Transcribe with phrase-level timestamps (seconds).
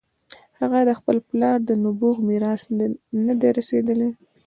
[0.59, 2.61] هغه د خپل پلار د نبوغ میراث
[3.25, 4.09] نه دی رسېدلی.